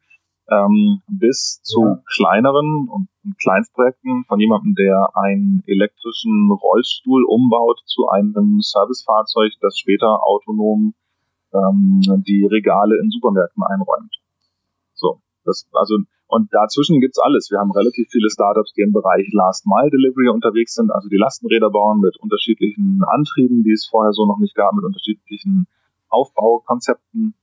[0.50, 2.04] Ähm, bis zu ja.
[2.14, 3.08] kleineren und
[3.40, 10.94] Kleinstprojekten von jemandem, der einen elektrischen Rollstuhl umbaut zu einem Servicefahrzeug, das später autonom
[11.54, 14.21] ähm, die Regale in Supermärkten einräumt.
[15.52, 15.98] Das also
[16.32, 17.52] und dazwischen gibt's alles.
[17.52, 21.18] Wir haben relativ viele Startups, die im Bereich Last Mile Delivery unterwegs sind, also die
[21.18, 25.68] Lastenräder bauen mit unterschiedlichen Antrieben, die es vorher so noch nicht gab, mit unterschiedlichen
[26.08, 27.34] Aufbaukonzepten.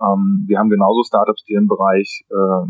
[0.00, 2.66] Ähm, wir haben genauso Startups, die im Bereich äh,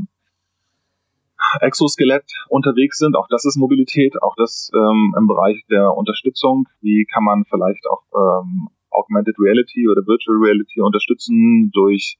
[1.61, 3.17] Exoskelett unterwegs sind.
[3.17, 6.67] Auch das ist Mobilität, auch das ähm, im Bereich der Unterstützung.
[6.81, 12.19] Wie kann man vielleicht auch ähm, Augmented Reality oder Virtual Reality unterstützen durch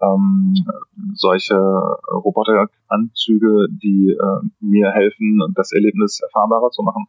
[0.00, 0.54] ähm,
[1.14, 7.06] solche Roboteranzüge, die äh, mir helfen, das Erlebnis erfahrbarer zu machen.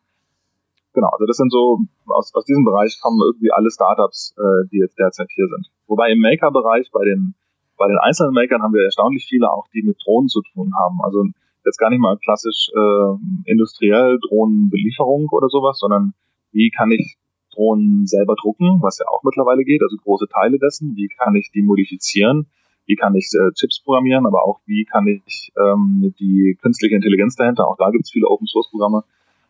[0.93, 4.77] Genau, also das sind so, aus, aus diesem Bereich kommen irgendwie alle Startups, äh, die
[4.77, 5.69] jetzt derzeit hier sind.
[5.87, 7.35] Wobei im Maker-Bereich bei den,
[7.77, 10.99] bei den einzelnen Makern haben wir erstaunlich viele auch, die mit Drohnen zu tun haben.
[11.03, 11.25] Also
[11.65, 16.13] jetzt gar nicht mal klassisch äh, industriell Drohnenbelieferung oder sowas, sondern
[16.51, 17.17] wie kann ich
[17.53, 21.51] Drohnen selber drucken, was ja auch mittlerweile geht, also große Teile dessen, wie kann ich
[21.53, 22.47] die modifizieren,
[22.89, 27.35] wie kann ich äh, Chips programmieren, aber auch wie kann ich ähm, die künstliche Intelligenz
[27.35, 29.03] dahinter, auch da gibt es viele Open Source Programme,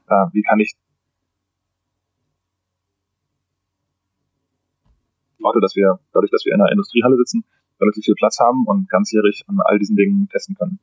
[0.09, 0.75] äh, wie kann ich
[5.39, 7.45] warte, dass wir, dadurch, dass wir in einer Industriehalle sitzen,
[7.79, 10.79] relativ viel Platz haben und ganzjährig an all diesen Dingen testen können.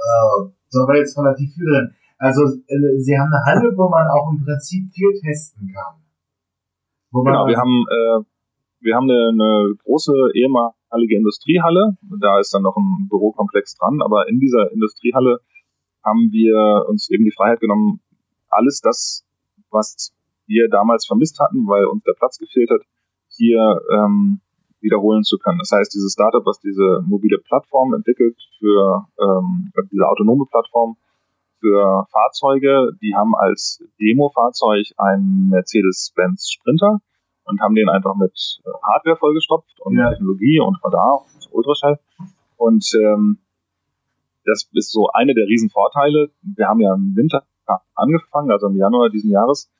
[0.00, 1.94] Uh, da war jetzt relativ viel drin.
[2.16, 6.00] Also äh, Sie haben eine Halle, wo man auch im Prinzip viel testen kann.
[7.12, 8.24] genau, wir haben äh,
[8.80, 11.96] wir haben eine, eine große ehemalige Industriehalle.
[12.20, 15.40] Da ist dann noch ein Bürokomplex dran, aber in dieser Industriehalle
[16.04, 18.00] haben wir uns eben die Freiheit genommen,
[18.48, 19.24] alles das,
[19.70, 20.12] was
[20.46, 22.82] wir damals vermisst hatten, weil uns der Platz gefehlt hat,
[23.28, 24.40] hier ähm,
[24.80, 25.58] wiederholen zu können.
[25.58, 30.96] Das heißt, dieses Startup, was diese mobile Plattform entwickelt für ähm, diese autonome Plattform
[31.60, 37.00] für Fahrzeuge, die haben als Demo-Fahrzeug einen Mercedes-Benz Sprinter
[37.44, 38.32] und haben den einfach mit
[38.64, 40.10] äh, Hardware vollgestopft und ja.
[40.10, 41.98] Technologie und Radar und Ultraschall.
[42.56, 43.38] Und ähm,
[44.44, 46.30] das ist so eine der Riesenvorteile.
[46.42, 47.44] Wir haben ja im Winter
[47.94, 49.70] angefangen, also im Januar diesen Jahres.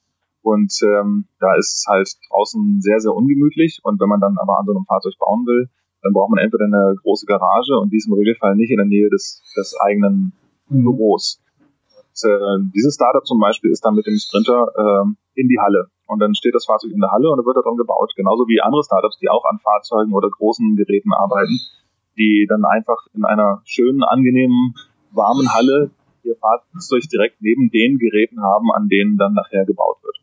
[0.43, 3.81] Und ähm, da ist es halt draußen sehr, sehr ungemütlich.
[3.83, 5.69] Und wenn man dann aber an so einem Fahrzeug bauen will,
[6.03, 8.87] dann braucht man entweder eine große Garage und die ist im Regelfall nicht in der
[8.87, 10.33] Nähe des, des eigenen
[10.69, 10.83] mhm.
[10.83, 11.41] Büros.
[11.97, 15.87] Und, äh, dieses Startup zum Beispiel ist dann mit dem Sprinter äh, in die Halle
[16.13, 18.13] und dann steht das Fahrzeug in der Halle und dann wird daran gebaut.
[18.17, 21.59] Genauso wie andere Startups, die auch an Fahrzeugen oder großen Geräten arbeiten,
[22.19, 24.75] die dann einfach in einer schönen, angenehmen,
[25.13, 25.91] warmen Halle
[26.25, 30.17] ihr Fahrzeug direkt neben den Geräten haben, an denen dann nachher gebaut wird.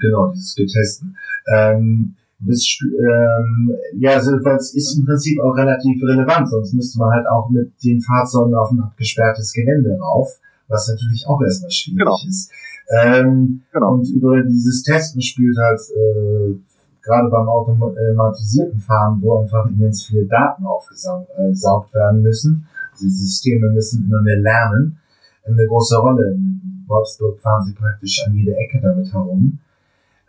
[0.00, 1.16] Genau, dieses Getesten.
[1.52, 7.10] Ähm, das, ähm, ja, also das ist im Prinzip auch relativ relevant, sonst müsste man
[7.10, 11.98] halt auch mit den Fahrzeugen auf ein abgesperrtes Gelände rauf, was natürlich auch erstmal schwierig
[11.98, 12.16] genau.
[12.28, 12.52] ist.
[12.90, 13.94] Ähm, genau.
[13.94, 16.54] Und über dieses Testen spielt halt äh,
[17.02, 22.66] gerade beim automatisierten Fahren, wo einfach immens viele Daten aufgesaugt äh, werden müssen.
[22.92, 24.98] Also die Systeme müssen immer mehr lernen.
[25.46, 26.32] Eine große Rolle.
[26.32, 29.58] In Wolfsburg fahren sie praktisch an jede Ecke damit herum.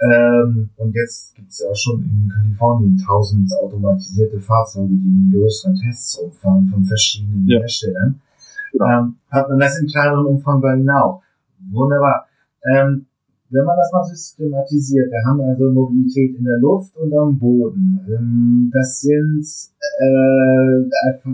[0.02, 5.32] Ähm, und jetzt gibt es ja auch schon in Kalifornien tausend automatisierte Fahrzeuge, die in
[5.34, 7.60] größeren Tests rumfahren von verschiedenen ja.
[7.60, 8.22] Herstellern.
[8.76, 11.22] Ähm, hat man das in kleineren Umfang bei Ihnen auch.
[11.72, 12.29] Wunderbar.
[12.74, 13.06] Ähm,
[13.52, 18.00] wenn man das mal systematisiert, wir haben also Mobilität in der Luft und am Boden.
[18.08, 19.46] Ähm, das sind
[20.00, 21.30] äh,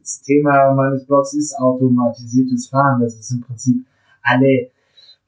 [0.00, 3.00] das Thema meines Blogs ist automatisiertes Fahren.
[3.00, 3.84] Das ist im Prinzip
[4.22, 4.70] alle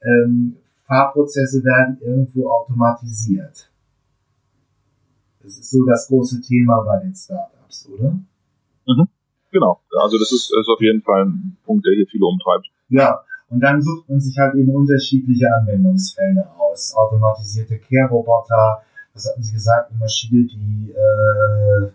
[0.01, 3.69] ähm, Fahrprozesse werden irgendwo automatisiert.
[5.41, 8.19] Das ist so das große Thema bei den Startups, oder?
[8.87, 9.07] Mhm.
[9.51, 9.79] Genau.
[10.01, 12.67] Also das ist, ist auf jeden Fall ein Punkt, der hier viele umtreibt.
[12.89, 13.23] Ja.
[13.49, 16.93] Und dann sucht man sich halt eben unterschiedliche Anwendungsfelder aus.
[16.95, 18.81] Automatisierte Care-Roboter,
[19.13, 21.91] was hatten Sie gesagt, eine Maschine, die äh,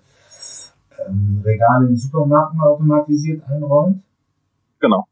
[1.07, 4.03] ähm, Regale in Supermärkten automatisiert einräumt?
[4.79, 5.07] Genau.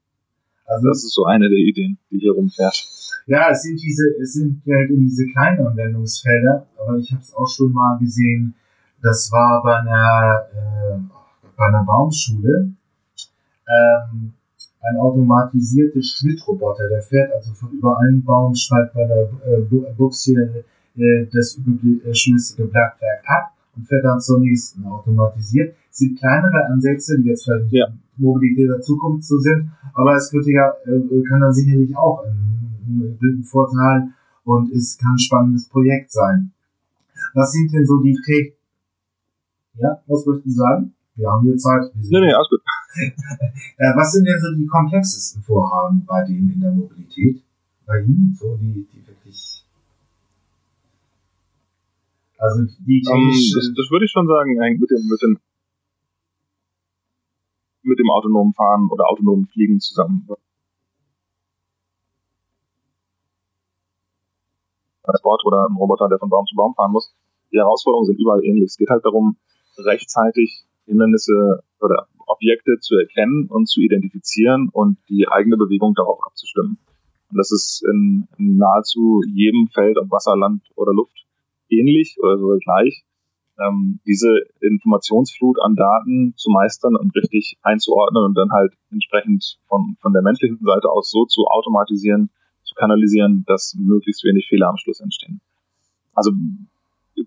[0.65, 2.87] Also, das ist so eine der Ideen, die hier rumfährt.
[3.27, 7.35] Ja, es sind diese, es sind halt eben diese kleinen Anwendungsfelder, aber ich habe es
[7.35, 8.55] auch schon mal gesehen,
[9.03, 10.99] das war bei einer, äh,
[11.57, 12.73] bei einer Baumschule,
[13.69, 14.33] ähm,
[14.89, 20.65] ein automatisierter Schnittroboter, der fährt also von über einen Baum, schneidet bei der äh, Buchse
[20.97, 25.75] äh, das überschüssige Blattwerk ab und fährt dann zur nächsten automatisiert.
[25.91, 27.87] Es sind kleinere Ansätze, die jetzt vielleicht ja.
[28.17, 33.19] Mobilität der Zukunft so sind, aber es könnte ja, äh, kann dann sicherlich auch ein,
[33.23, 34.09] ein Vorteil
[34.45, 36.53] und es kann ein spannendes Projekt sein.
[37.35, 38.55] Was sind denn so die Take?
[39.75, 40.95] Ja, was möchten Sie sagen?
[41.15, 41.91] Wir haben hier Zeit.
[41.95, 42.61] Nee, nee, alles gut.
[43.79, 47.43] Äh, was sind denn so die komplexesten Vorhaben bei dem in der Mobilität?
[47.87, 48.37] Bei Ihnen?
[48.39, 49.65] So die, die wirklich.
[52.39, 55.39] Also die um, ähm, das, das würde ich schon sagen, mit dem, mit dem
[57.83, 60.29] mit dem autonomen Fahren oder autonomen Fliegen zusammen.
[65.05, 67.15] Transport oder ein Roboter, der von Baum zu Baum fahren muss.
[67.51, 68.67] Die Herausforderungen sind überall ähnlich.
[68.67, 69.37] Es geht halt darum,
[69.79, 76.79] rechtzeitig Hindernisse oder Objekte zu erkennen und zu identifizieren und die eigene Bewegung darauf abzustimmen.
[77.31, 81.27] Und das ist in, nahezu jedem Feld, ob Wasser, Land oder Luft,
[81.69, 83.05] ähnlich oder sogar gleich.
[83.59, 89.97] Ähm, diese Informationsflut an Daten zu meistern und richtig einzuordnen und dann halt entsprechend von,
[90.01, 92.31] von der menschlichen Seite aus so zu automatisieren,
[92.63, 95.41] zu kanalisieren, dass möglichst wenig Fehler am Schluss entstehen.
[96.15, 96.31] Also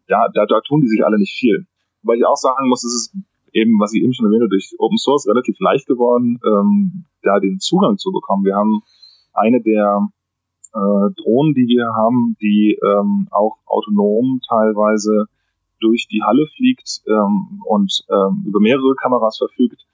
[0.07, 1.67] da, da, da tun die sich alle nicht viel.
[2.03, 3.15] Weil ich auch sagen muss, es ist
[3.53, 7.59] eben, was ich eben schon erwähnte, durch Open Source relativ leicht geworden, ähm, da den
[7.59, 8.45] Zugang zu bekommen.
[8.45, 8.81] Wir haben
[9.33, 10.07] eine der
[10.73, 15.25] äh, Drohnen, die wir haben, die ähm, auch autonom teilweise
[15.79, 19.85] durch die Halle fliegt ähm, und ähm, über mehrere Kameras verfügt,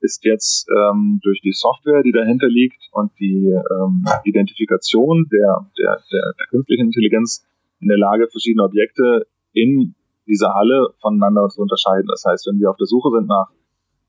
[0.00, 6.02] ist jetzt ähm, durch die Software, die dahinter liegt und die ähm, Identifikation der, der,
[6.12, 7.46] der, der künstlichen Intelligenz
[7.80, 9.94] in der Lage, verschiedene Objekte in
[10.26, 12.06] diese Halle voneinander zu unterscheiden.
[12.08, 13.48] Das heißt, wenn wir auf der Suche sind nach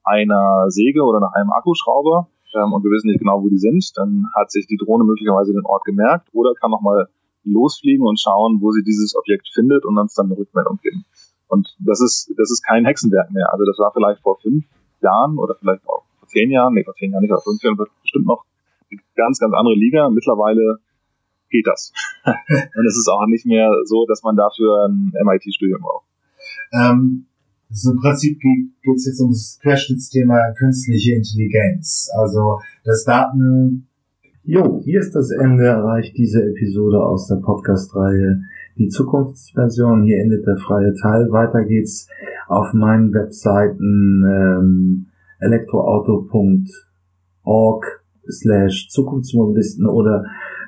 [0.04, 3.92] einer Säge oder nach einem Akkuschrauber ähm, und wir wissen nicht genau, wo die sind,
[3.96, 7.10] dann hat sich die Drohne möglicherweise den Ort gemerkt oder kann nochmal
[7.44, 11.06] losfliegen und schauen, wo sie dieses Objekt findet und uns dann eine Rückmeldung geben.
[11.48, 13.52] Und das ist, das ist kein Hexenwerk mehr.
[13.52, 14.66] Also das war vielleicht vor fünf
[15.02, 17.78] Jahren oder vielleicht auch vor zehn Jahren, nee, vor zehn Jahren nicht, aber fünf Jahren
[17.78, 18.46] wird bestimmt noch
[18.90, 20.10] eine ganz, ganz andere Liga.
[20.10, 20.80] Mittlerweile
[21.56, 21.94] geht das.
[22.26, 26.06] und es ist auch nicht mehr so, dass man dafür ein MIT-Studium braucht.
[26.74, 27.26] Ähm,
[27.70, 32.10] so im Prinzip geht es jetzt um das Querschnittsthema künstliche Intelligenz.
[32.18, 33.88] Also das Daten.
[34.44, 38.44] Jo, hier ist das Ende erreicht diese Episode aus der Podcast-Reihe
[38.78, 40.04] Die Zukunftsversion.
[40.04, 41.32] Hier endet der freie Teil.
[41.32, 42.08] Weiter geht's
[42.48, 45.08] auf meinen Webseiten ähm,
[45.40, 50.26] elektroauto.org slash Zukunftsmobilisten oder